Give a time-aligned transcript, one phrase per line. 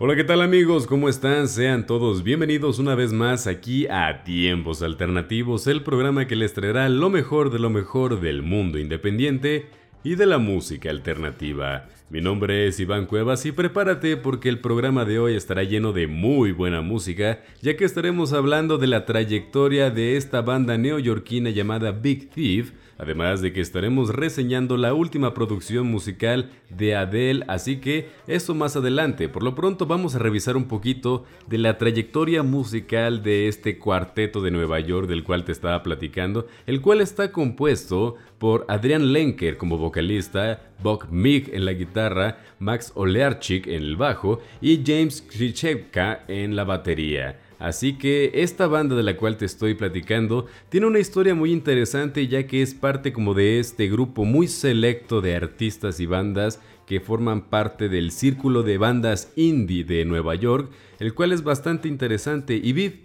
[0.00, 0.86] Hola, ¿qué tal amigos?
[0.86, 1.48] ¿Cómo están?
[1.48, 6.88] Sean todos bienvenidos una vez más aquí a Tiempos Alternativos, el programa que les traerá
[6.88, 9.66] lo mejor de lo mejor del mundo independiente
[10.04, 11.88] y de la música alternativa.
[12.10, 16.06] Mi nombre es Iván Cuevas y prepárate porque el programa de hoy estará lleno de
[16.06, 21.90] muy buena música, ya que estaremos hablando de la trayectoria de esta banda neoyorquina llamada
[21.90, 28.10] Big Thief, además de que estaremos reseñando la última producción musical de Adele, así que
[28.26, 29.28] eso más adelante.
[29.28, 34.42] Por lo pronto vamos a revisar un poquito de la trayectoria musical de este cuarteto
[34.42, 39.56] de Nueva York del cual te estaba platicando, el cual está compuesto por Adrian Lenker
[39.56, 46.24] como vocalista, Buck Meek en la guitarra, Max Olearchik en el bajo y James Krichevka
[46.28, 47.38] en la batería.
[47.58, 52.28] Así que esta banda de la cual te estoy platicando tiene una historia muy interesante
[52.28, 57.00] ya que es parte como de este grupo muy selecto de artistas y bandas que
[57.00, 62.58] forman parte del círculo de bandas indie de Nueva York, el cual es bastante interesante.
[62.62, 63.04] Y Big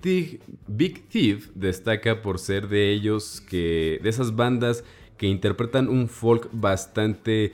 [1.09, 4.85] Thief, destaca por ser de ellos que de esas bandas
[5.17, 7.51] que interpretan un folk bastante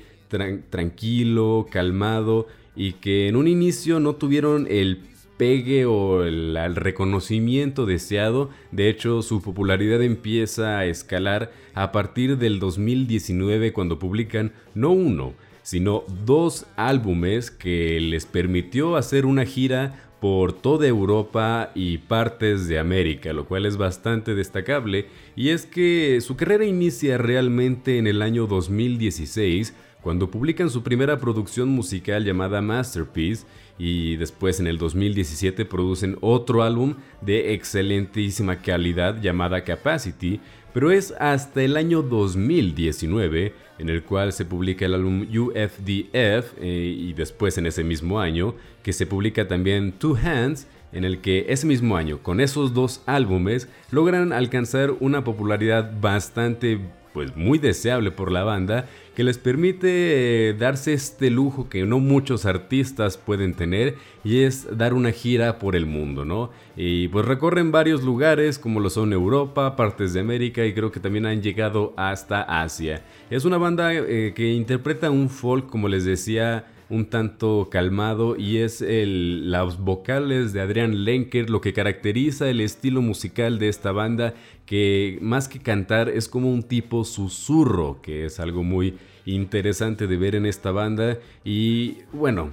[0.70, 5.09] tranquilo, calmado y que en un inicio no tuvieron el
[5.40, 8.50] pegue o el, reconocimiento deseado.
[8.73, 15.34] De hecho, su popularidad empieza a escalar a partir del 2019 cuando publican no uno,
[15.64, 22.78] sino dos álbumes que les permitió hacer una gira por toda Europa y partes de
[22.78, 25.06] América, lo cual es bastante destacable,
[25.38, 31.20] y es que su carrera inicia realmente en el año 2016, cuando publican su primera
[31.20, 33.45] producción musical llamada Masterpiece,
[33.80, 40.42] y después en el 2017 producen otro álbum de excelentísima calidad llamada Capacity,
[40.73, 46.95] pero es hasta el año 2019 en el cual se publica el álbum UFDF eh,
[46.98, 51.45] y después en ese mismo año que se publica también Two Hands en el que
[51.49, 56.80] ese mismo año con esos dos álbumes logran alcanzar una popularidad bastante
[57.14, 61.99] pues muy deseable por la banda que les permite eh, darse este lujo que no
[61.99, 66.52] muchos artistas pueden tener y es dar una gira por el mundo, ¿no?
[66.77, 70.99] Y pues recorren varios lugares como lo son Europa, partes de América y creo que
[70.99, 73.03] también han llegado hasta Asia.
[73.30, 78.58] Es una banda eh, que interpreta un folk, como les decía, un tanto calmado y
[78.58, 83.92] es el, las vocales de Adrián Lenker lo que caracteriza el estilo musical de esta
[83.92, 84.33] banda
[84.66, 88.95] que más que cantar es como un tipo susurro que es algo muy
[89.26, 92.52] interesante de ver en esta banda y bueno,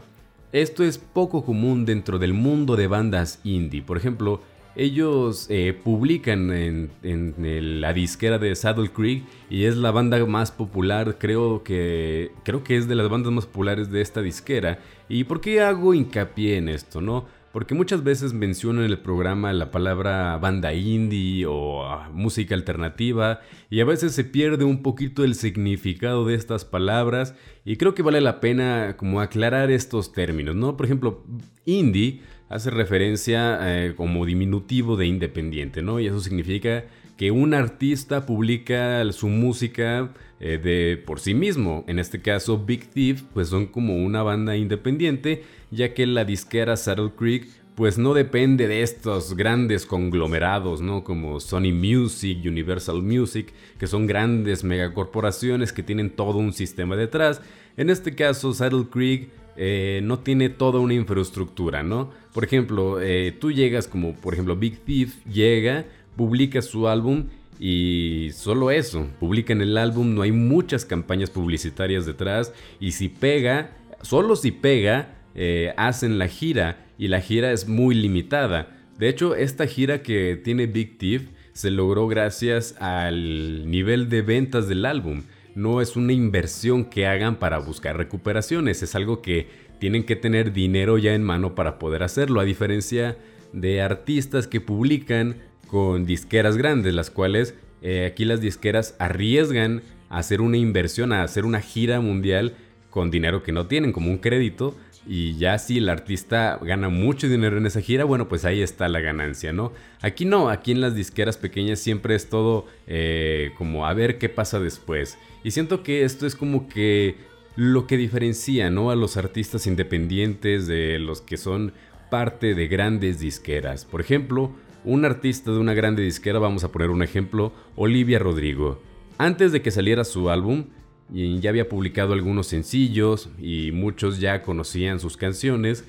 [0.53, 3.83] esto es poco común dentro del mundo de bandas indie.
[3.83, 4.41] Por ejemplo,
[4.77, 11.17] ellos eh, publican en, la disquera de Saddle Creek y es la banda más popular,
[11.19, 14.79] creo que, creo que es de las bandas más populares de esta disquera.
[15.09, 17.25] ¿Y por qué hago hincapié en esto, no?
[17.53, 23.41] Porque muchas veces menciono en el programa la palabra banda indie o ah, música alternativa
[23.71, 27.35] y a veces se pierde un poquito el significado de estas palabras
[27.65, 30.77] y creo que vale la pena como aclarar estos términos, ¿no?
[30.77, 31.25] Por ejemplo,
[31.65, 36.01] indie hace referencia eh, como diminutivo de independiente, ¿no?
[36.01, 36.85] Y eso significa
[37.17, 41.85] que un artista publica su música eh, de por sí mismo.
[41.89, 46.77] En este caso, Big Thief, pues son como una banda independiente, ya que la disquera
[46.77, 51.05] Saddle Creek pues no depende de estos grandes conglomerados, ¿no?
[51.05, 57.43] Como Sony Music, Universal Music, que son grandes megacorporaciones que tienen todo un sistema detrás.
[57.77, 62.11] En este caso, Saddle Creek eh, no tiene toda una infraestructura, ¿no?
[62.33, 65.87] Por ejemplo, eh, tú llegas como, por ejemplo, Big Thief llega,
[66.17, 67.27] publica su álbum
[67.59, 73.71] y solo eso, publican el álbum, no hay muchas campañas publicitarias detrás y si pega,
[74.03, 78.77] solo si pega, eh, hacen la gira y la gira es muy limitada.
[78.99, 84.69] De hecho, esta gira que tiene Big Thief se logró gracias al nivel de ventas
[84.69, 85.23] del álbum.
[85.57, 89.49] No es una inversión que hagan para buscar recuperaciones, es algo que
[89.79, 93.17] tienen que tener dinero ya en mano para poder hacerlo, a diferencia
[93.55, 95.37] de artistas que publican
[95.67, 99.81] con disqueras grandes, las cuales eh, aquí las disqueras arriesgan
[100.11, 102.55] a hacer una inversión, a hacer una gira mundial
[102.91, 104.77] con dinero que no tienen, como un crédito,
[105.07, 108.89] y ya si el artista gana mucho dinero en esa gira, bueno, pues ahí está
[108.89, 109.73] la ganancia, ¿no?
[110.03, 114.29] Aquí no, aquí en las disqueras pequeñas siempre es todo eh, como a ver qué
[114.29, 115.17] pasa después.
[115.45, 117.17] Y siento que esto es como que
[117.55, 118.91] lo que diferencia, ¿no?
[118.91, 121.73] A los artistas independientes de los que son
[122.11, 123.85] parte de grandes disqueras.
[123.85, 124.51] Por ejemplo,
[124.85, 128.81] un artista de una grande disquera, vamos a poner un ejemplo, Olivia Rodrigo.
[129.19, 130.67] Antes de que saliera su álbum,
[131.13, 135.85] ya había publicado algunos sencillos y muchos ya conocían sus canciones.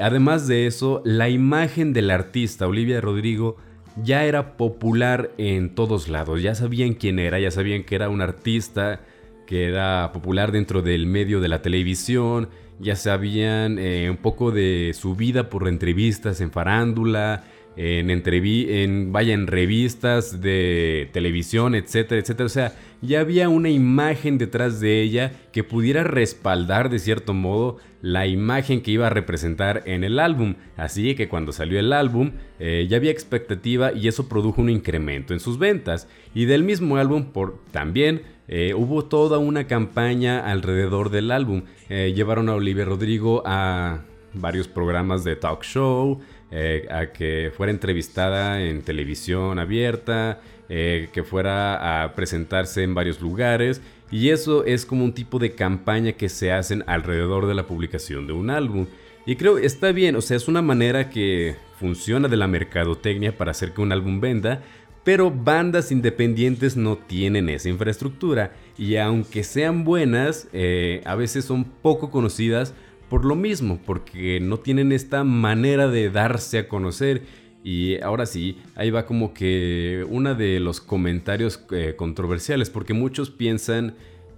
[0.00, 3.56] Además de eso, la imagen del artista Olivia Rodrigo
[4.02, 6.42] ya era popular en todos lados.
[6.42, 9.00] Ya sabían quién era, ya sabían que era un artista
[9.46, 12.48] que era popular dentro del medio de la televisión.
[12.80, 17.44] Ya sabían eh, un poco de su vida por entrevistas en farándula,
[17.76, 22.46] en, en, vaya, en revistas de televisión, etcétera, etcétera.
[22.46, 27.78] O sea, ya había una imagen detrás de ella que pudiera respaldar de cierto modo
[28.00, 30.56] la imagen que iba a representar en el álbum.
[30.76, 35.32] Así que cuando salió el álbum eh, ya había expectativa y eso produjo un incremento
[35.32, 36.08] en sus ventas.
[36.34, 41.62] Y del mismo álbum por, también eh, hubo toda una campaña alrededor del álbum.
[41.88, 44.00] Eh, llevaron a Olivia Rodrigo a
[44.34, 46.20] varios programas de talk show,
[46.54, 53.22] eh, a que fuera entrevistada en televisión abierta, eh, que fuera a presentarse en varios
[53.22, 53.80] lugares.
[54.10, 58.26] Y eso es como un tipo de campaña que se hacen alrededor de la publicación
[58.26, 58.86] de un álbum.
[59.24, 63.52] Y creo está bien, o sea, es una manera que funciona de la mercadotecnia para
[63.52, 64.60] hacer que un álbum venda,
[65.04, 71.64] pero bandas independientes no tienen esa infraestructura y aunque sean buenas, eh, a veces son
[71.64, 72.74] poco conocidas
[73.12, 77.20] por lo mismo, porque no tienen esta manera de darse a conocer.
[77.62, 83.28] Y ahora sí, ahí va como que uno de los comentarios eh, controversiales, porque muchos
[83.28, 83.96] piensan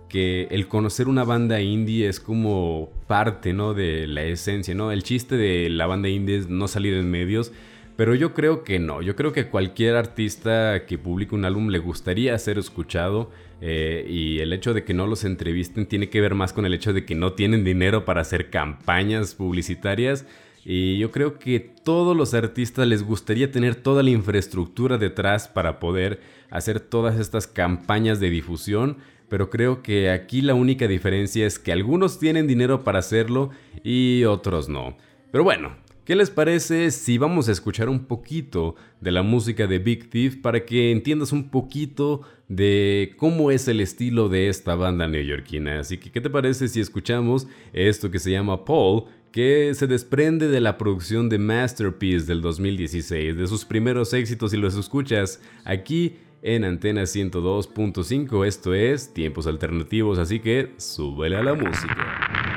[0.09, 3.75] que el conocer una banda indie es como parte, ¿no?
[3.75, 4.91] De la esencia, ¿no?
[4.91, 7.53] El chiste de la banda indie es no salir en medios,
[7.95, 11.79] pero yo creo que no, yo creo que cualquier artista que publique un álbum le
[11.79, 16.35] gustaría ser escuchado eh, y el hecho de que no los entrevisten tiene que ver
[16.35, 20.27] más con el hecho de que no tienen dinero para hacer campañas publicitarias.
[20.65, 25.79] Y yo creo que todos los artistas les gustaría tener toda la infraestructura detrás para
[25.79, 26.21] poder
[26.51, 28.99] hacer todas estas campañas de difusión.
[29.29, 33.51] Pero creo que aquí la única diferencia es que algunos tienen dinero para hacerlo
[33.83, 34.97] y otros no.
[35.31, 39.79] Pero bueno, ¿Qué les parece si vamos a escuchar un poquito de la música de
[39.79, 45.09] Big Thief para que entiendas un poquito de cómo es el estilo de esta banda
[45.09, 45.81] neoyorquina?
[45.81, 50.49] Así que, ¿qué te parece si escuchamos esto que se llama Paul, que se desprende
[50.49, 56.17] de la producción de Masterpiece del 2016, de sus primeros éxitos y los escuchas aquí
[56.43, 58.47] en Antena 102.5?
[58.47, 62.54] Esto es Tiempos Alternativos, así que súbele a la música.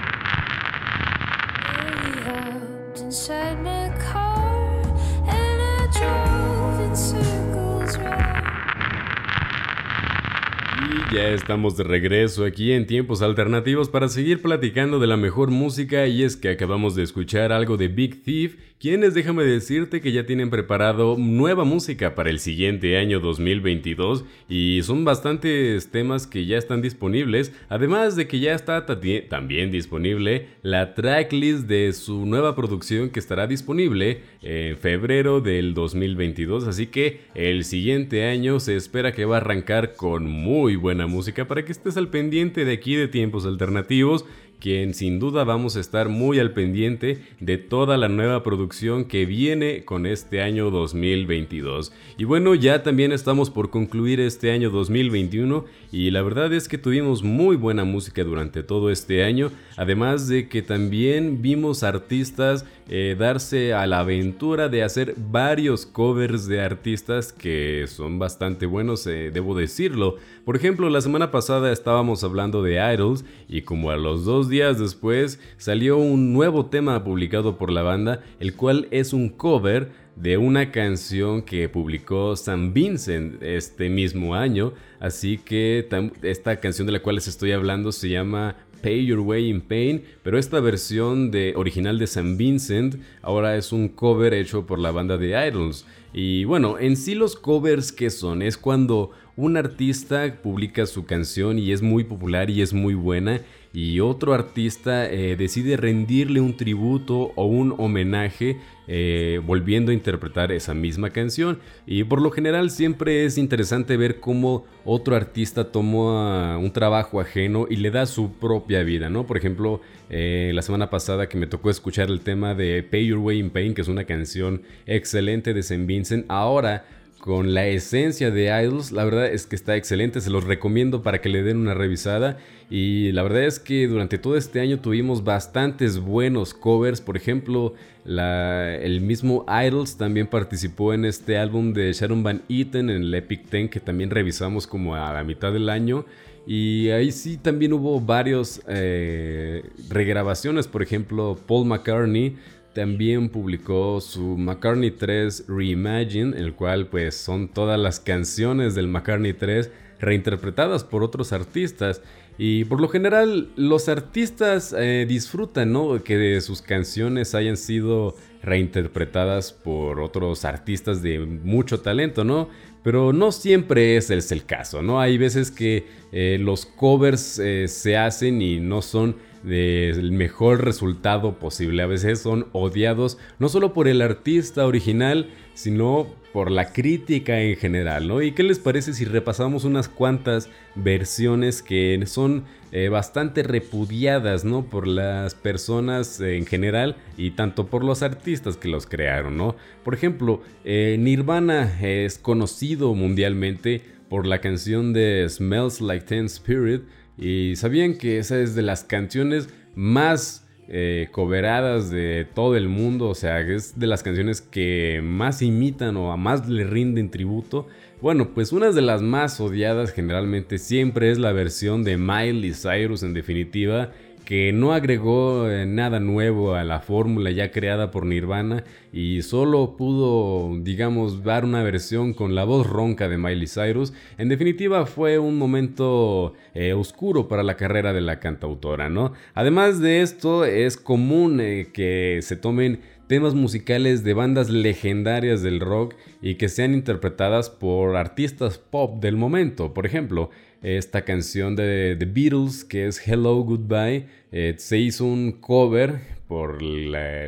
[11.14, 16.06] Ya estamos de regreso aquí en tiempos alternativos para seguir platicando de la mejor música
[16.08, 20.28] y es que acabamos de escuchar algo de Big Thief, quienes déjame decirte que ya
[20.28, 26.60] tienen preparado nueva música para el siguiente año 2022 y son bastantes temas que ya
[26.60, 33.10] están disponibles, además de que ya está también disponible la tracklist de su nueva producción
[33.10, 39.26] que estará disponible en febrero del 2022, así que el siguiente año se espera que
[39.26, 43.08] va a arrancar con muy buena música para que estés al pendiente de aquí de
[43.08, 44.26] tiempos alternativos
[44.60, 49.26] quien sin duda vamos a estar muy al pendiente de toda la nueva producción que
[49.26, 51.94] viene con este año 2022.
[52.18, 56.78] Y bueno, ya también estamos por concluir este año 2021 y la verdad es que
[56.78, 63.16] tuvimos muy buena música durante todo este año, además de que también vimos artistas eh,
[63.18, 69.32] darse a la aventura de hacer varios covers de artistas que son bastante buenos, eh,
[69.34, 70.16] debo decirlo.
[70.46, 74.80] Por ejemplo, la semana pasada estábamos hablando de Idols y como a los dos días
[74.80, 80.38] después salió un nuevo tema publicado por la banda, el cual es un cover de
[80.38, 84.74] una canción que publicó San Vincent este mismo año.
[85.00, 85.88] Así que
[86.24, 90.04] esta canción de la cual les estoy hablando se llama Pay Your Way in Pain,
[90.24, 94.92] pero esta versión de original de San Vincent ahora es un cover hecho por la
[94.92, 95.86] banda de Idols.
[96.14, 101.60] Y bueno, en sí los covers que son es cuando un artista publica su canción
[101.60, 103.42] y es muy popular y es muy buena
[103.74, 108.58] y otro artista eh, decide rendirle un tributo o un homenaje
[108.90, 111.60] eh, volviendo a interpretar esa misma canción.
[111.86, 117.68] Y por lo general siempre es interesante ver cómo otro artista toma un trabajo ajeno
[117.70, 119.28] y le da su propia vida, ¿no?
[119.28, 123.20] Por ejemplo, eh, la semana pasada que me tocó escuchar el tema de Pay Your
[123.20, 125.86] Way in Pain, que es una canción excelente de St.
[125.86, 126.86] Vincent, ahora
[127.28, 128.94] con la esencia de Idols.
[128.94, 132.38] La verdad es que está excelente, se los recomiendo para que le den una revisada.
[132.70, 137.02] Y la verdad es que durante todo este año tuvimos bastantes buenos covers.
[137.02, 137.74] Por ejemplo,
[138.06, 143.50] el mismo Idols también participó en este álbum de Sharon Van Eaton en el Epic
[143.50, 146.06] Ten que también revisamos como a la mitad del año.
[146.46, 150.66] Y ahí sí también hubo varios eh, regrabaciones.
[150.66, 152.38] Por ejemplo, Paul McCartney
[152.78, 159.34] también publicó su McCartney 3 Reimagine, el cual pues son todas las canciones del McCartney
[159.34, 162.04] 3 reinterpretadas por otros artistas.
[162.38, 166.04] Y por lo general los artistas eh, disfrutan, ¿no?
[166.04, 172.48] Que sus canciones hayan sido reinterpretadas por otros artistas de mucho talento, ¿no?
[172.84, 175.02] Pero no siempre ese es el caso, ¿no?
[175.02, 179.16] Hay veces que eh, los covers eh, se hacen y no son
[179.48, 181.84] del mejor resultado posible.
[181.84, 187.56] A veces son odiados no solo por el artista original, sino por la crítica en
[187.56, 188.22] general, ¿no?
[188.22, 194.66] ¿Y qué les parece si repasamos unas cuantas versiones que son eh, bastante repudiadas, ¿no?
[194.66, 199.56] Por las personas en general y tanto por los artistas que los crearon, ¿no?
[199.84, 206.84] Por ejemplo, eh, Nirvana es conocido mundialmente por la canción de Smells Like Teen Spirit,
[207.18, 213.10] y sabían que esa es de las canciones más eh, coveradas de todo el mundo.
[213.10, 217.68] O sea, es de las canciones que más imitan o a más le rinden tributo.
[218.02, 223.02] Bueno, pues una de las más odiadas generalmente siempre es la versión de Miley Cyrus
[223.02, 223.92] en definitiva
[224.28, 229.78] que no agregó eh, nada nuevo a la fórmula ya creada por Nirvana y solo
[229.78, 233.94] pudo, digamos, dar una versión con la voz ronca de Miley Cyrus.
[234.18, 239.14] En definitiva fue un momento eh, oscuro para la carrera de la cantautora, ¿no?
[239.34, 245.62] Además de esto, es común eh, que se tomen temas musicales de bandas legendarias del
[245.62, 249.74] rock y que sean interpretadas por artistas pop del momento.
[249.74, 255.34] Por ejemplo, esta canción de The Beatles que es Hello Goodbye eh, se hizo un
[255.34, 257.28] cover por la,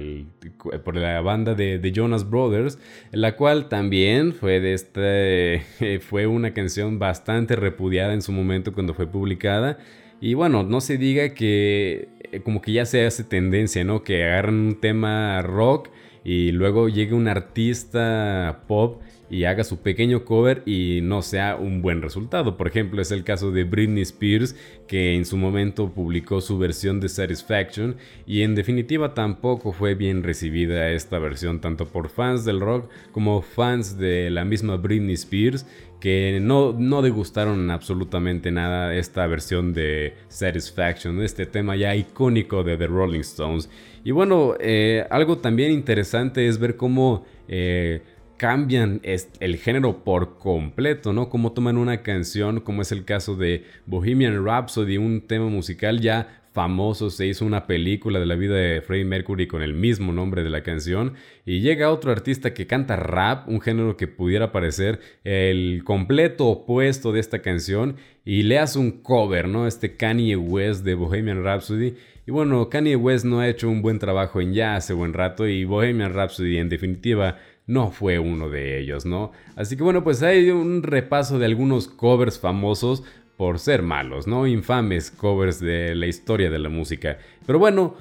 [0.83, 2.77] por la banda de, Jonas Brothers,
[3.11, 8.93] la cual también fue de este, fue una canción bastante repudiada en su momento cuando
[8.93, 9.77] fue publicada.
[10.21, 14.03] Y bueno, no se diga que eh, como que ya se hace tendencia, ¿no?
[14.03, 15.89] Que agarran un tema rock
[16.25, 21.81] y luego llegue un artista pop y haga su pequeño cover y no sea un
[21.81, 22.57] buen resultado.
[22.57, 24.55] Por ejemplo, es el caso de Britney Spears,
[24.87, 30.23] que en su momento publicó su versión de Satisfaction y en definitiva tampoco fue bien
[30.23, 35.65] recibida esta versión tanto por fans del rock como fans de la misma Britney Spears
[35.99, 42.77] que no, no degustaron absolutamente nada esta versión de Satisfaction, este tema ya icónico de
[42.77, 43.69] The Rolling Stones.
[44.03, 48.01] Y bueno, eh, algo también interesante es ver cómo eh,
[48.39, 51.29] cambian el género por completo, ¿no?
[51.29, 56.39] Cómo toman una canción, como es el caso de Bohemian Rhapsody, un tema musical ya
[56.53, 60.41] famoso, se hizo una película de la vida de Freddie Mercury con el mismo nombre
[60.41, 61.13] de la canción
[61.45, 67.11] y llega otro artista que canta rap, un género que pudiera parecer el completo opuesto
[67.11, 69.67] de esta canción y le hace un cover, ¿no?
[69.67, 73.97] Este Kanye West de Bohemian Rhapsody y bueno, Kanye West no ha hecho un buen
[73.97, 77.37] trabajo en ya hace buen rato y Bohemian Rhapsody en definitiva
[77.69, 79.31] no fue uno de ellos, ¿no?
[79.55, 83.03] Así que bueno, pues hay un repaso de algunos covers famosos
[83.37, 84.47] por ser malos, ¿no?
[84.47, 87.19] Infames covers de la historia de la música.
[87.45, 87.95] Pero bueno,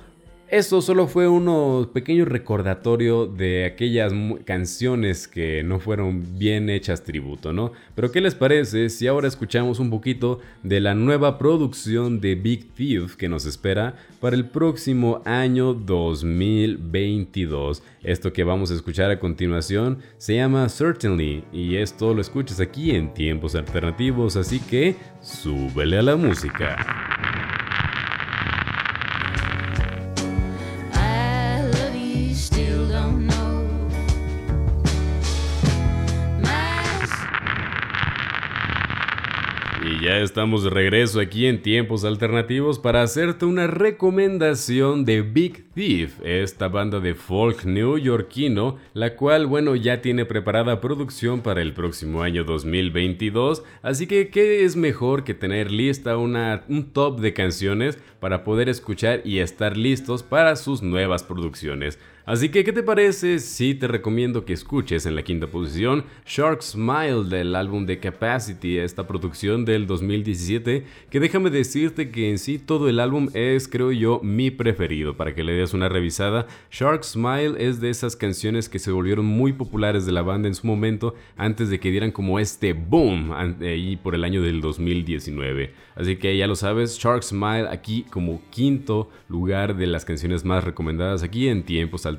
[0.51, 4.13] eso solo fue un pequeño recordatorio de aquellas
[4.45, 7.73] canciones que no fueron bien hechas tributo, ¿no?
[7.95, 12.73] Pero ¿qué les parece si ahora escuchamos un poquito de la nueva producción de Big
[12.75, 17.83] Thief que nos espera para el próximo año 2022?
[18.03, 22.93] Esto que vamos a escuchar a continuación se llama Certainly y esto lo escuchas aquí
[22.93, 27.08] en tiempos alternativos, así que súbele a la música.
[40.23, 46.69] Estamos de regreso aquí en Tiempos Alternativos para hacerte una recomendación de Big Thief, esta
[46.69, 52.45] banda de folk neoyorquino, la cual, bueno, ya tiene preparada producción para el próximo año
[52.45, 53.63] 2022.
[53.83, 58.69] Así que, ¿qué es mejor que tener lista una, un top de canciones para poder
[58.69, 61.99] escuchar y estar listos para sus nuevas producciones?
[62.29, 66.61] Así que, ¿qué te parece si te recomiendo que escuches en la quinta posición Shark
[66.61, 72.59] Smile del álbum de Capacity, esta producción del 2017, que déjame decirte que en sí
[72.59, 76.47] todo el álbum es, creo yo, mi preferido, para que le des una revisada.
[76.71, 80.55] Shark Smile es de esas canciones que se volvieron muy populares de la banda en
[80.55, 85.73] su momento, antes de que dieran como este boom ahí por el año del 2019.
[85.97, 90.63] Así que ya lo sabes, Shark Smile aquí como quinto lugar de las canciones más
[90.63, 92.18] recomendadas aquí en tiempos al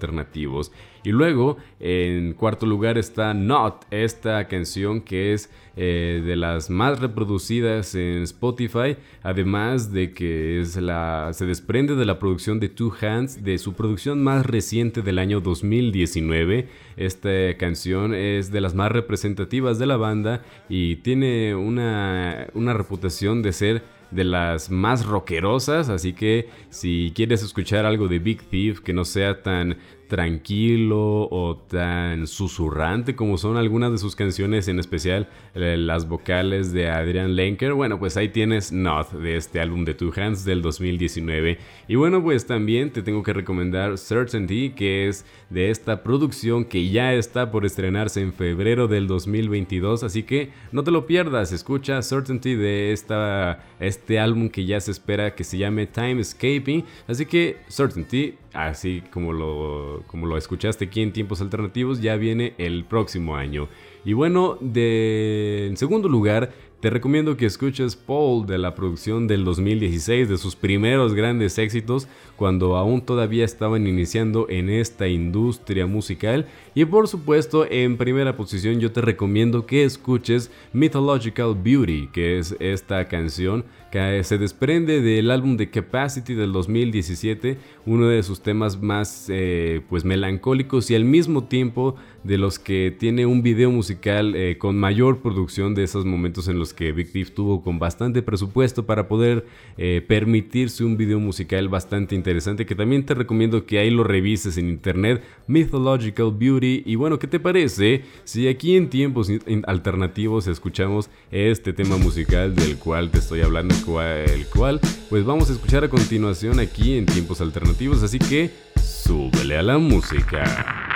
[1.04, 7.00] Y luego, en cuarto lugar está Not, esta canción que es eh, de las más
[7.00, 12.94] reproducidas en Spotify, además de que es la, se desprende de la producción de Two
[13.02, 16.68] Hands, de su producción más reciente del año 2019.
[16.98, 23.42] Esta canción es de las más representativas de la banda y tiene una, una reputación
[23.42, 28.82] de ser de las más rockerosas, así que si quieres escuchar algo de Big Thief
[28.82, 29.78] que no sea tan
[30.10, 36.74] tranquilo o tan susurrante como son algunas de sus canciones, en especial eh, las vocales
[36.74, 37.74] de Adrian Lenker.
[37.74, 41.60] Bueno, pues ahí tienes Not de este álbum de Two Hands del 2019.
[41.88, 46.90] Y bueno, pues también te tengo que recomendar Certainty, que es de esta producción que
[46.90, 50.04] ya está por estrenarse en febrero del 2022.
[50.04, 54.90] Así que no te lo pierdas, escucha Certainty de esta, este álbum que ya se
[54.90, 56.84] espera que se llame Time Escaping.
[57.08, 62.54] Así que Certainty así como lo, como lo escuchaste aquí en tiempos alternativos, ya viene
[62.58, 63.68] el próximo año.
[64.06, 69.44] Y bueno, de, en segundo lugar, te recomiendo que escuches Paul de la producción del
[69.44, 72.08] 2016, de sus primeros grandes éxitos,
[72.38, 76.46] cuando aún todavía estaban iniciando en esta industria musical.
[76.76, 82.56] Y por supuesto, en primera posición yo te recomiendo que escuches Mythological Beauty, que es
[82.62, 88.82] esta canción que se desprende del álbum de Capacity del 2017, uno de sus temas
[88.82, 94.36] más eh, pues melancólicos y al mismo tiempo de los que tiene un video musical
[94.36, 98.22] eh, con mayor producción de esos momentos en los que Big Thief tuvo con bastante
[98.22, 99.46] presupuesto para poder
[99.78, 104.58] eh, permitirse un video musical bastante interesante que también te recomiendo que ahí lo revises
[104.58, 106.84] en internet Mythological Beauty.
[106.86, 109.32] Y bueno ¿qué te parece si aquí en tiempos
[109.66, 115.54] alternativos escuchamos este tema musical del cual te estoy hablando el cual pues vamos a
[115.54, 120.89] escuchar a continuación aquí en tiempos alternativos así que súbele a la música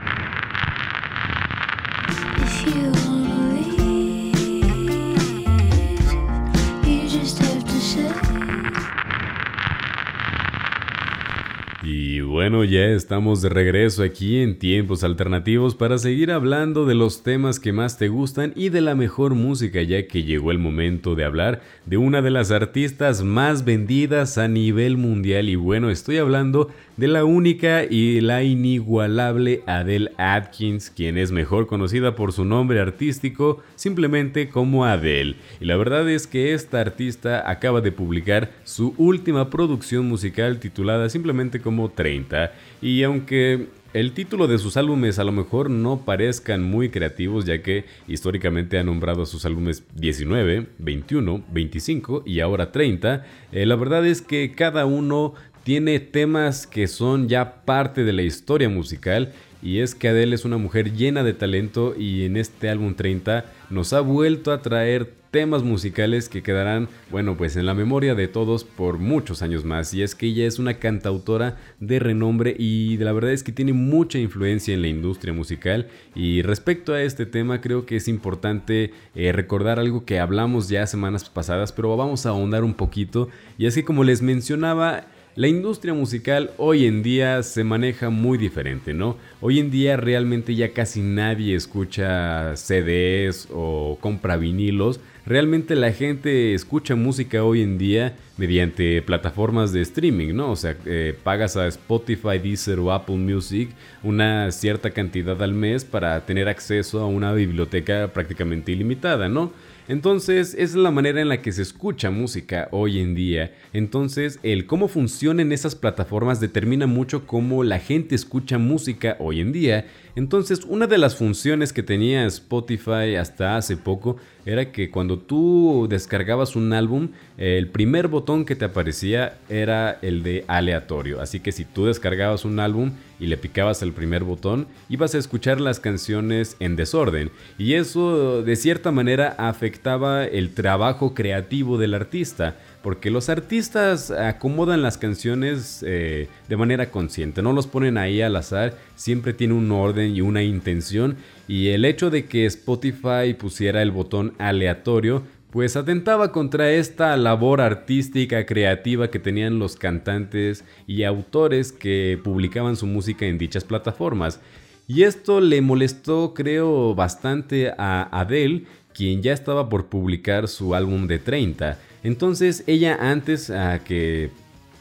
[12.34, 17.60] bueno, ya estamos de regreso aquí en Tiempos Alternativos para seguir hablando de los temas
[17.60, 21.26] que más te gustan y de la mejor música, ya que llegó el momento de
[21.26, 25.48] hablar de una de las artistas más vendidas a nivel mundial.
[25.48, 31.68] Y bueno, estoy hablando de la única y la inigualable Adele Atkins, quien es mejor
[31.68, 35.36] conocida por su nombre artístico simplemente como Adele.
[35.60, 41.10] Y la verdad es que esta artista acaba de publicar su última producción musical titulada
[41.10, 42.52] simplemente como 30
[42.82, 47.62] y aunque el título de sus álbumes a lo mejor no parezcan muy creativos ya
[47.62, 53.76] que históricamente ha nombrado a sus álbumes 19, 21, 25 y ahora 30, eh, la
[53.76, 59.34] verdad es que cada uno tiene temas que son ya parte de la historia musical
[59.62, 63.46] y es que Adele es una mujer llena de talento y en este álbum 30
[63.70, 68.28] nos ha vuelto a traer temas musicales que quedarán, bueno, pues en la memoria de
[68.28, 69.92] todos por muchos años más.
[69.96, 73.74] Y es que ella es una cantautora de renombre y la verdad es que tiene
[73.74, 75.88] mucha influencia en la industria musical.
[76.14, 80.86] Y respecto a este tema, creo que es importante eh, recordar algo que hablamos ya
[80.86, 83.30] semanas pasadas, pero vamos a ahondar un poquito.
[83.58, 88.38] Y es que como les mencionaba, la industria musical hoy en día se maneja muy
[88.38, 89.18] diferente, ¿no?
[89.42, 95.00] Hoy en día realmente ya casi nadie escucha CDs o compra vinilos.
[95.26, 100.52] Realmente la gente escucha música hoy en día mediante plataformas de streaming, ¿no?
[100.52, 103.70] O sea, eh, pagas a Spotify, Deezer o Apple Music
[104.04, 109.52] una cierta cantidad al mes para tener acceso a una biblioteca prácticamente ilimitada, ¿no?
[109.88, 113.54] Entonces, es la manera en la que se escucha música hoy en día.
[113.74, 119.16] Entonces, el cómo funciona distribución en esas plataformas determina mucho cómo la gente escucha música
[119.20, 119.86] hoy en día.
[120.16, 125.88] Entonces, una de las funciones que tenía Spotify hasta hace poco era que cuando tú
[125.90, 131.20] descargabas un álbum, el primer botón que te aparecía era el de aleatorio.
[131.20, 135.18] Así que si tú descargabas un álbum y le picabas el primer botón, ibas a
[135.18, 137.32] escuchar las canciones en desorden.
[137.58, 144.82] Y eso de cierta manera afectaba el trabajo creativo del artista porque los artistas acomodan
[144.82, 149.72] las canciones eh, de manera consciente, no los ponen ahí al azar, siempre tiene un
[149.72, 155.76] orden y una intención, y el hecho de que Spotify pusiera el botón aleatorio, pues
[155.76, 162.88] atentaba contra esta labor artística, creativa que tenían los cantantes y autores que publicaban su
[162.88, 164.40] música en dichas plataformas.
[164.88, 168.64] Y esto le molestó, creo, bastante a Adele,
[168.96, 171.78] quien ya estaba por publicar su álbum de 30.
[172.04, 173.52] Entonces ella antes
[173.86, 174.32] que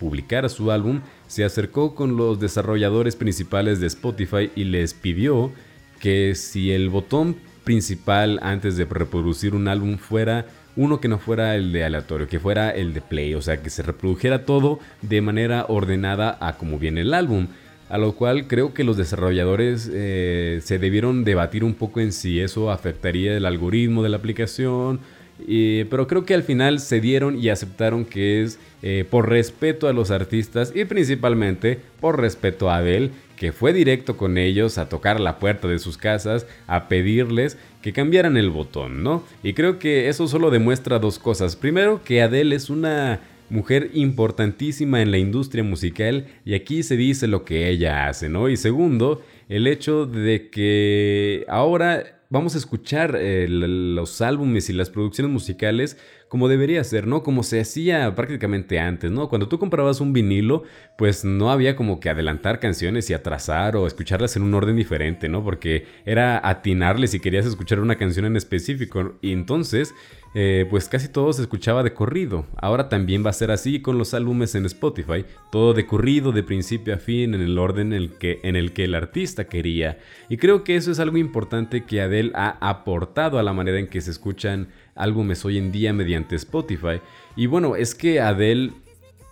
[0.03, 5.53] publicara su álbum se acercó con los desarrolladores principales de Spotify y les pidió
[6.01, 11.55] que si el botón principal antes de reproducir un álbum fuera uno que no fuera
[11.55, 15.21] el de aleatorio, que fuera el de play, o sea, que se reprodujera todo de
[15.21, 17.47] manera ordenada a como viene el álbum.
[17.89, 22.41] A lo cual creo que los desarrolladores eh, se debieron debatir un poco en si
[22.41, 25.01] eso afectaría el algoritmo de la aplicación
[25.91, 29.93] pero creo que al final se dieron y aceptaron que es eh, por respeto a
[29.93, 35.21] los artistas y principalmente por respeto a Adele, que fue directo con ellos a tocar
[35.21, 39.25] la puerta de sus casas, a pedirles que cambiaran el botón, ¿no?
[39.43, 41.57] Y creo que eso solo demuestra dos cosas.
[41.57, 47.27] Primero, que Adele es una mujer importantísima en la industria musical y aquí se dice
[47.27, 48.49] lo que ella hace, ¿no?
[48.49, 54.89] Y segundo, el hecho de que ahora vamos a escuchar eh, los álbumes y las
[54.89, 55.99] producciones musicales
[56.33, 57.23] como debería ser, ¿no?
[57.23, 59.29] Como se hacía prácticamente antes, ¿no?
[59.29, 60.63] Cuando tú comprabas un vinilo,
[60.97, 65.29] pues no había como que adelantar canciones y atrasar o escucharlas en un orden diferente,
[65.29, 65.45] ¿no?
[65.45, 69.17] Porque era atinarle si querías escuchar una canción en específico.
[69.21, 69.93] Y entonces,
[70.35, 72.47] eh, pues casi todo se escuchaba de corrido.
[72.57, 75.27] Ahora también va a ser así con los álbumes en Spotify.
[75.51, 78.73] Todo de corrido, de principio a fin, en el orden en el que, en el,
[78.73, 79.99] que el artista quería.
[80.31, 83.89] Y creo que eso es algo importante que Adele ha aportado a la manera en
[83.89, 87.01] que se escuchan álbumes hoy en día mediante Spotify.
[87.37, 88.73] Y bueno, es que Adele,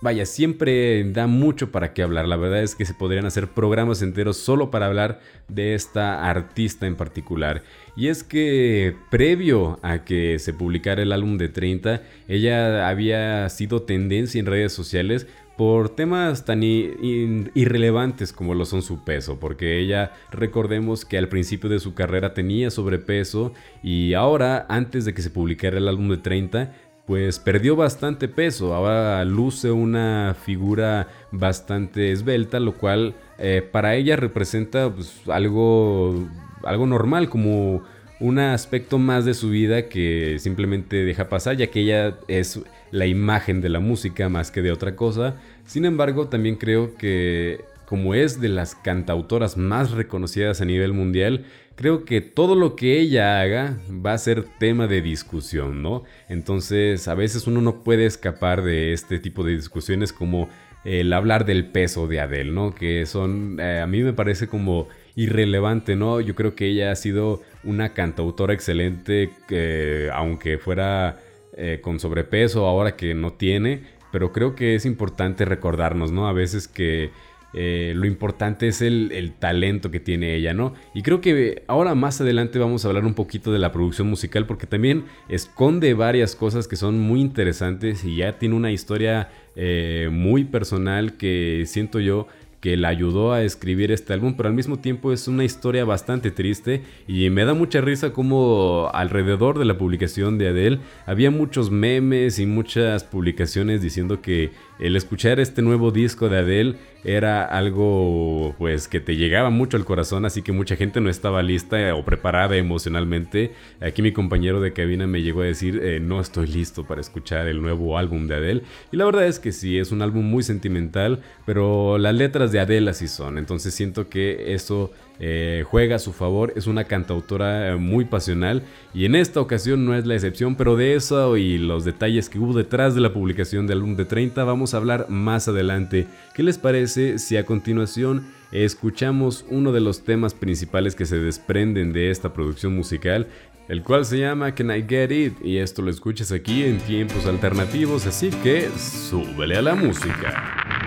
[0.01, 2.27] vaya, siempre da mucho para qué hablar.
[2.27, 6.87] La verdad es que se podrían hacer programas enteros solo para hablar de esta artista
[6.87, 7.63] en particular.
[7.97, 13.83] Y es que previo a que se publicara el álbum de 30, ella había sido
[13.83, 15.27] tendencia en redes sociales
[15.61, 21.69] por temas tan irrelevantes como lo son su peso, porque ella recordemos que al principio
[21.69, 26.17] de su carrera tenía sobrepeso y ahora, antes de que se publicara el álbum de
[26.17, 26.73] 30,
[27.05, 34.17] pues perdió bastante peso, ahora luce una figura bastante esbelta, lo cual eh, para ella
[34.17, 36.27] representa pues, algo,
[36.63, 37.83] algo normal, como
[38.19, 43.07] un aspecto más de su vida que simplemente deja pasar, ya que ella es la
[43.07, 45.37] imagen de la música más que de otra cosa.
[45.65, 51.45] Sin embargo, también creo que como es de las cantautoras más reconocidas a nivel mundial,
[51.75, 56.05] creo que todo lo que ella haga va a ser tema de discusión, ¿no?
[56.29, 60.49] Entonces, a veces uno no puede escapar de este tipo de discusiones como
[60.85, 62.75] el hablar del peso de Adele, ¿no?
[62.75, 66.21] Que son, eh, a mí me parece como irrelevante, ¿no?
[66.21, 71.19] Yo creo que ella ha sido una cantautora excelente, que aunque fuera
[71.57, 73.83] eh, con sobrepeso, ahora que no tiene,
[74.13, 76.29] pero creo que es importante recordarnos, ¿no?
[76.29, 77.11] A veces que
[77.53, 80.75] eh, lo importante es el, talento que tiene ella, ¿no?
[80.95, 84.47] Y creo que ahora más adelante vamos a hablar un poquito de la producción musical
[84.47, 90.09] porque también esconde varias cosas que son muy interesantes y ya tiene una historia eh,
[90.13, 92.29] muy personal que siento yo
[92.61, 96.31] que la ayudó a escribir este álbum, pero al mismo tiempo es una historia bastante
[96.31, 101.71] triste y me da mucha risa como alrededor de la publicación de Adele había muchos
[101.71, 108.55] memes y muchas publicaciones diciendo que el escuchar este nuevo disco de Adele era algo
[108.59, 112.05] pues que te llegaba mucho al corazón, así que mucha gente no estaba lista o
[112.05, 113.53] preparada emocionalmente.
[113.81, 117.47] Aquí mi compañero de cabina me llegó a decir, eh, no estoy listo para escuchar
[117.47, 118.63] el nuevo álbum de Adele.
[118.91, 122.61] Y la verdad es que sí, es un álbum muy sentimental, pero las letras de
[122.61, 127.69] Adele así son, entonces siento que eso eh, juega a su favor, es una cantautora
[127.69, 128.63] eh, muy pasional
[128.95, 132.39] y en esta ocasión no es la excepción, pero de eso y los detalles que
[132.39, 136.07] hubo detrás de la publicación del álbum de 30 vamos a hablar más adelante.
[136.35, 141.93] ¿Qué les parece si a continuación escuchamos uno de los temas principales que se desprenden
[141.93, 143.27] de esta producción musical?
[143.69, 147.27] el cual se llama Can I Get It y esto lo escuchas aquí en tiempos
[147.27, 150.80] alternativos, así que súbele a la música.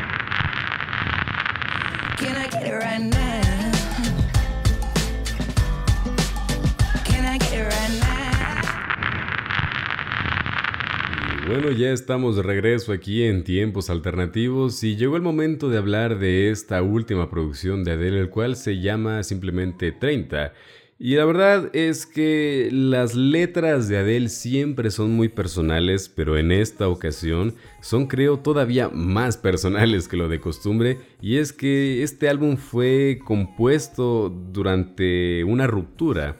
[11.54, 16.18] Bueno, ya estamos de regreso aquí en Tiempos Alternativos y llegó el momento de hablar
[16.18, 20.52] de esta última producción de Adele, el cual se llama simplemente 30.
[20.98, 26.52] Y la verdad es que las letras de Adele siempre son muy personales, pero en
[26.52, 32.30] esta ocasión son creo todavía más personales que lo de costumbre, y es que este
[32.30, 36.39] álbum fue compuesto durante una ruptura.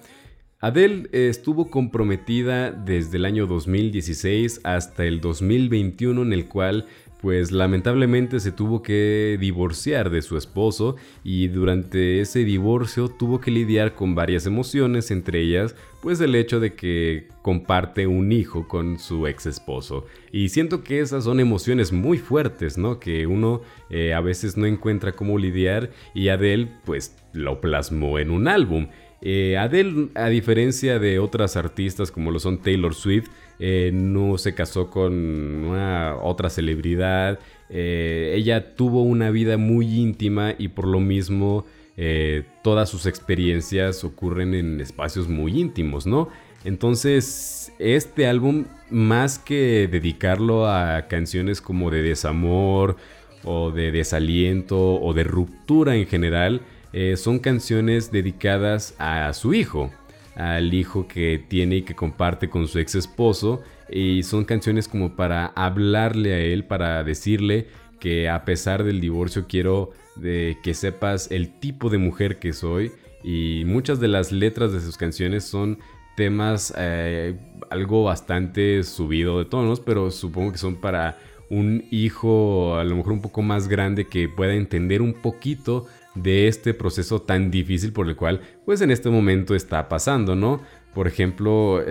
[0.64, 6.86] Adele estuvo comprometida desde el año 2016 hasta el 2021 en el cual
[7.20, 13.52] pues lamentablemente se tuvo que divorciar de su esposo y durante ese divorcio tuvo que
[13.52, 19.00] lidiar con varias emociones, entre ellas pues el hecho de que comparte un hijo con
[19.00, 20.06] su ex esposo.
[20.34, 23.00] Y siento que esas son emociones muy fuertes, ¿no?
[23.00, 28.32] Que uno eh, a veces no encuentra cómo lidiar y Adele pues lo plasmó en
[28.32, 28.88] un álbum.
[29.26, 34.54] Eh, Adele, a diferencia de otras artistas como lo son Taylor Swift, eh, no se
[34.54, 37.40] casó con una otra celebridad.
[37.70, 41.66] Eh, ella tuvo una vida muy íntima y por lo mismo
[42.64, 46.28] todas sus experiencias ocurren en espacios muy íntimos, ¿no?
[46.66, 52.98] Entonces, este álbum, más que dedicarlo a canciones como de desamor
[53.44, 56.62] o de desaliento o de ruptura en general,
[56.94, 59.92] eh, son canciones dedicadas a su hijo,
[60.36, 63.62] al hijo que tiene y que comparte con su ex esposo.
[63.90, 67.68] Y son canciones como para hablarle a él, para decirle
[68.00, 72.92] que a pesar del divorcio quiero que sepas el tipo de mujer que soy.
[73.24, 75.80] Y muchas de las letras de sus canciones son
[76.16, 77.36] temas eh,
[77.70, 81.18] algo bastante subido de tonos, pero supongo que son para
[81.50, 86.48] un hijo a lo mejor un poco más grande que pueda entender un poquito de
[86.48, 90.62] este proceso tan difícil por el cual pues en este momento está pasando, ¿no?
[90.94, 91.84] Por ejemplo,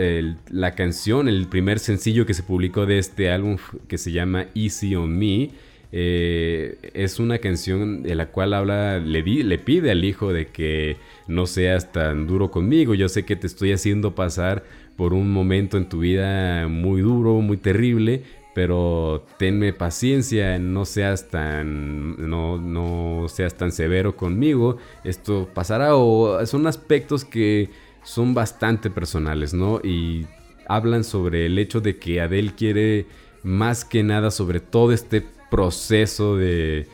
[0.48, 3.56] la canción, el primer sencillo que se publicó de este álbum
[3.88, 5.50] que se llama Easy on Me,
[5.94, 10.96] eh, es una canción en la cual habla, le, le pide al hijo de que
[11.28, 14.64] no seas tan duro conmigo, yo sé que te estoy haciendo pasar
[14.96, 18.22] por un momento en tu vida muy duro, muy terrible,
[18.54, 26.44] pero tenme paciencia, no seas tan no, no seas tan severo conmigo, esto pasará o
[26.46, 27.70] son aspectos que
[28.04, 29.80] son bastante personales, ¿no?
[29.82, 30.26] Y
[30.66, 33.06] hablan sobre el hecho de que Adele quiere
[33.42, 36.86] más que nada sobre todo este proceso de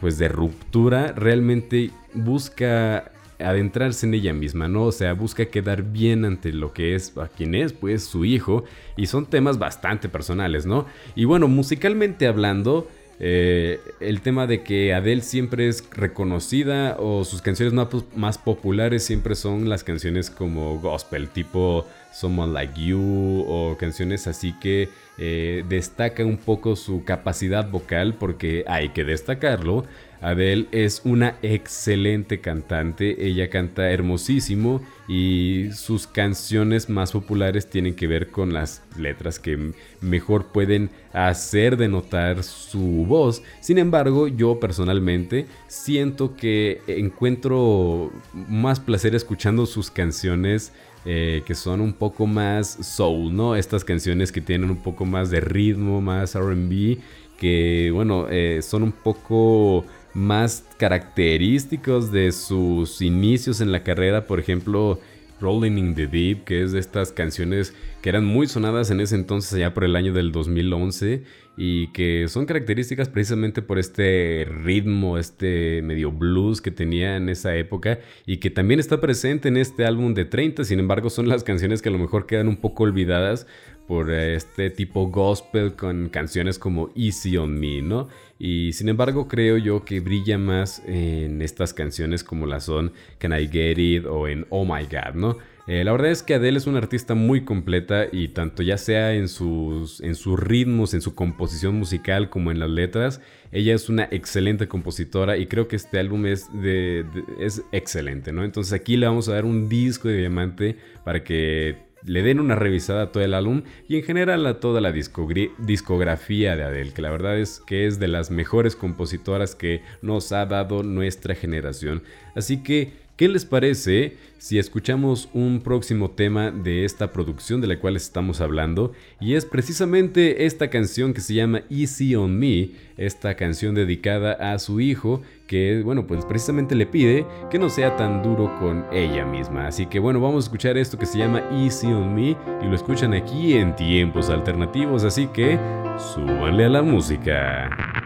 [0.00, 4.84] pues de ruptura, realmente busca adentrarse en ella misma, ¿no?
[4.84, 8.64] O sea, busca quedar bien ante lo que es, a quien es, pues, su hijo.
[8.96, 10.86] Y son temas bastante personales, ¿no?
[11.14, 17.40] Y bueno, musicalmente hablando, eh, el tema de que Adele siempre es reconocida o sus
[17.40, 17.72] canciones
[18.14, 24.54] más, populares siempre son las canciones como gospel, tipo Someone Like You o canciones así
[24.60, 29.86] que eh, destaca un poco su capacidad vocal porque hay que destacarlo.
[30.20, 38.06] Adele es una excelente cantante, ella canta hermosísimo y sus canciones más populares tienen que
[38.06, 43.42] ver con las letras que mejor pueden hacer denotar su voz.
[43.60, 50.72] Sin embargo, yo personalmente siento que encuentro más placer escuchando sus canciones
[51.08, 53.54] eh, que son un poco más soul, ¿no?
[53.54, 56.98] Estas canciones que tienen un poco más de ritmo, más RB,
[57.38, 59.84] que bueno, eh, son un poco
[60.16, 64.98] más característicos de sus inicios en la carrera, por ejemplo,
[65.42, 69.14] Rolling in the Deep, que es de estas canciones que eran muy sonadas en ese
[69.14, 71.22] entonces, allá por el año del 2011,
[71.58, 77.54] y que son características precisamente por este ritmo, este medio blues que tenía en esa
[77.54, 81.44] época, y que también está presente en este álbum de 30, sin embargo son las
[81.44, 83.46] canciones que a lo mejor quedan un poco olvidadas
[83.86, 88.08] por este tipo gospel con canciones como Easy on Me, ¿no?
[88.38, 93.32] Y sin embargo creo yo que brilla más en estas canciones como la son Can
[93.32, 95.36] I Get It o en Oh My God, ¿no?
[95.66, 99.14] Eh, la verdad es que Adele es una artista muy completa y tanto ya sea
[99.14, 103.20] en sus, en sus ritmos, en su composición musical como en las letras,
[103.50, 107.04] ella es una excelente compositora y creo que este álbum es, de,
[107.40, 108.44] es excelente, ¿no?
[108.44, 112.54] Entonces aquí le vamos a dar un disco de diamante para que le den una
[112.54, 117.02] revisada a todo el álbum y en general a toda la discografía de Adele, que
[117.02, 122.02] la verdad es que es de las mejores compositoras que nos ha dado nuestra generación.
[122.34, 127.80] Así que ¿Qué les parece si escuchamos un próximo tema de esta producción de la
[127.80, 128.92] cual estamos hablando?
[129.20, 134.58] Y es precisamente esta canción que se llama Easy on Me, esta canción dedicada a
[134.58, 139.24] su hijo, que bueno, pues precisamente le pide que no sea tan duro con ella
[139.24, 139.66] misma.
[139.66, 142.74] Así que bueno, vamos a escuchar esto que se llama Easy on Me y lo
[142.74, 145.58] escuchan aquí en tiempos alternativos, así que
[145.96, 148.05] súbanle a la música.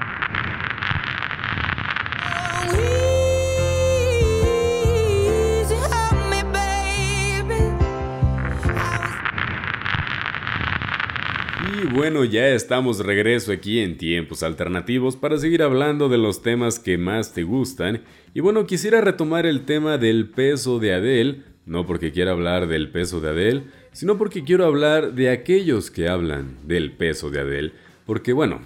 [11.92, 16.78] Bueno, ya estamos de regreso aquí en Tiempos Alternativos para seguir hablando de los temas
[16.78, 18.02] que más te gustan.
[18.34, 22.90] Y bueno, quisiera retomar el tema del peso de Adele, no porque quiera hablar del
[22.90, 27.72] peso de Adele, sino porque quiero hablar de aquellos que hablan del peso de Adele.
[28.06, 28.60] Porque bueno,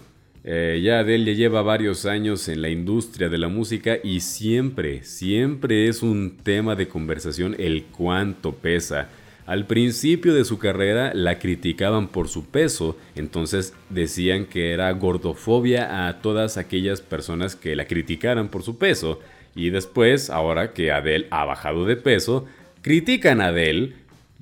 [0.44, 5.02] eh, ya Adele ya lleva varios años en la industria de la música y siempre,
[5.02, 9.08] siempre es un tema de conversación el cuánto pesa.
[9.46, 16.06] Al principio de su carrera la criticaban por su peso, entonces decían que era gordofobia
[16.06, 19.20] a todas aquellas personas que la criticaran por su peso.
[19.54, 22.46] Y después, ahora que Adele ha bajado de peso,
[22.80, 23.92] critican a Adele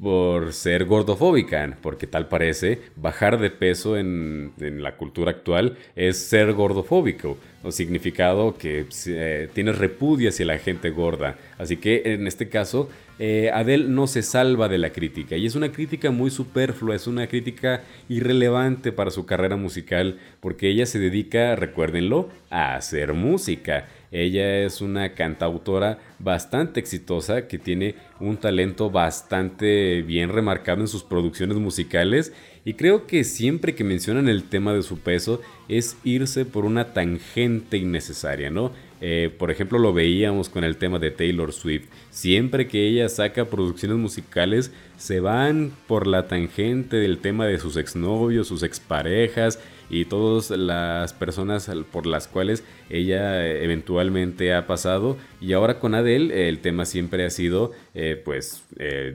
[0.02, 6.54] por ser gordofóbica, porque tal parece bajar de peso en, la cultura actual es ser
[6.54, 11.36] gordofóbico, o significado que eh, tienes repudio hacia la gente gorda.
[11.56, 15.54] Así que en este caso eh, Adele no se salva de la crítica y es
[15.54, 20.98] una crítica muy superflua, es una crítica irrelevante para su carrera musical porque ella se
[20.98, 23.86] dedica, recuérdenlo, a hacer música.
[24.12, 31.02] Ella es una cantautora bastante exitosa que tiene un talento bastante bien remarcado en sus
[31.02, 32.32] producciones musicales
[32.64, 36.92] y creo que siempre que mencionan el tema de su peso es irse por una
[36.92, 38.70] tangente innecesaria, ¿no?
[39.00, 41.88] Eh, por ejemplo, lo veíamos con el tema de Taylor Swift.
[42.10, 47.76] Siempre que ella saca producciones musicales, se van por la tangente del tema de sus
[47.76, 49.58] exnovios, sus exparejas
[49.92, 55.18] y todas las personas por las cuales ella eh, eventualmente ha pasado.
[55.40, 58.64] Y ahora con Adele, el tema siempre ha sido, eh, pues,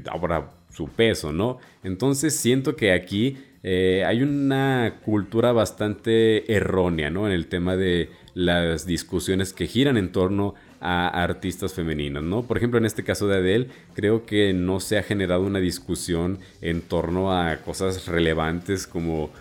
[0.09, 1.57] ahora su peso, ¿no?
[1.83, 7.27] Entonces siento que aquí hay una cultura bastante errónea, ¿no?
[7.27, 12.43] En el tema de las discusiones que giran en torno a artistas femeninas, ¿no?
[12.43, 16.39] Por ejemplo, en este caso de Adele, creo que no se ha generado una discusión
[16.61, 19.31] en torno a cosas relevantes como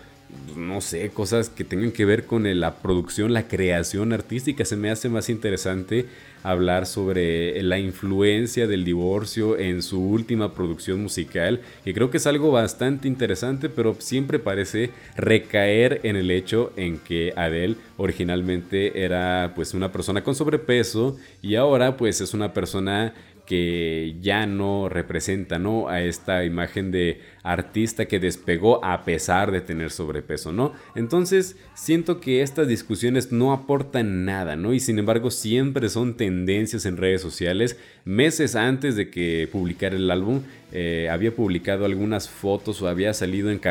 [0.55, 4.65] no sé, cosas que tengan que ver con la producción, la creación artística.
[4.65, 6.07] Se me hace más interesante
[6.43, 12.27] hablar sobre la influencia del divorcio en su última producción musical, que creo que es
[12.27, 19.53] algo bastante interesante, pero siempre parece recaer en el hecho en que Adele originalmente era
[19.55, 23.13] pues una persona con sobrepeso y ahora pues es una persona
[23.47, 25.87] que ya no representa ¿no?
[25.87, 30.73] a esta imagen de artista que despegó a pesar de tener sobrepeso, ¿no?
[30.95, 34.73] Entonces siento que estas discusiones no aportan nada, ¿no?
[34.73, 37.79] Y sin embargo siempre son tendencias en redes sociales.
[38.03, 40.41] Meses antes de que publicara el álbum,
[40.73, 43.61] eh, había publicado algunas fotos o había salido en,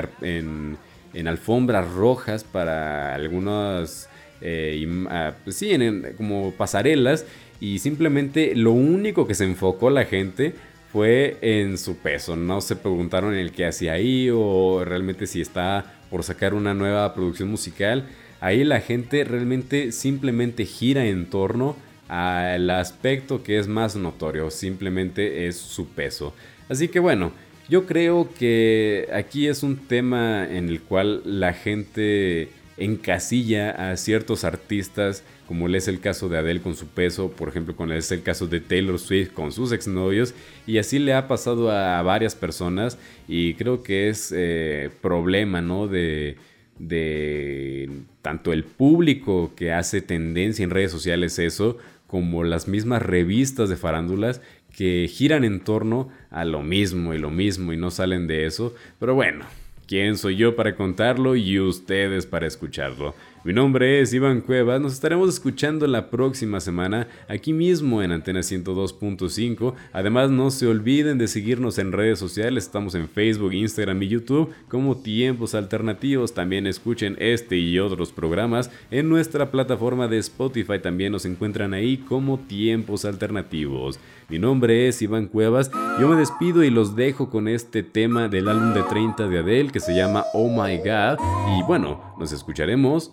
[1.13, 4.09] en, alfombras rojas para algunas...
[4.41, 5.71] Eh, ah, pues sí,
[6.17, 7.25] como pasarelas
[7.61, 10.55] y simplemente lo único que se enfocó la gente
[10.93, 12.37] fue en su peso.
[12.37, 16.75] No se preguntaron en el que hacía ahí o realmente si está por sacar una
[16.75, 18.07] nueva producción musical.
[18.41, 21.77] Ahí la gente realmente simplemente gira en torno
[22.09, 26.35] al aspecto que es más notorio, simplemente es su peso.
[26.69, 27.33] Así que bueno,
[27.69, 34.45] yo creo que aquí es un tema en el cual la gente encasilla a ciertos
[34.45, 38.23] artistas como es el caso de Adele con su peso, por ejemplo, con es el
[38.23, 40.35] caso de Taylor Swift con sus exnovios,
[40.67, 45.87] y así le ha pasado a varias personas, y creo que es eh, problema, ¿no?
[45.87, 46.37] De,
[46.79, 47.89] de
[48.23, 53.77] tanto el público que hace tendencia en redes sociales eso, como las mismas revistas de
[53.77, 54.41] farándulas
[54.77, 58.75] que giran en torno a lo mismo y lo mismo y no salen de eso,
[58.99, 59.47] pero bueno,
[59.87, 63.15] ¿quién soy yo para contarlo y ustedes para escucharlo?
[63.47, 68.41] Mi nombre es Iván Cuevas, nos estaremos escuchando la próxima semana aquí mismo en Antena
[68.41, 69.73] 102.5.
[69.93, 74.53] Además no se olviden de seguirnos en redes sociales, estamos en Facebook, Instagram y YouTube
[74.67, 76.35] como Tiempos Alternativos.
[76.35, 81.99] También escuchen este y otros programas en nuestra plataforma de Spotify, también nos encuentran ahí
[81.99, 84.01] como Tiempos Alternativos.
[84.29, 88.49] Mi nombre es Iván Cuevas, yo me despido y los dejo con este tema del
[88.49, 91.21] álbum de 30 de Adele que se llama Oh My God
[91.57, 93.13] y bueno, nos escucharemos